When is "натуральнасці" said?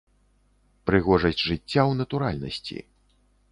2.01-2.77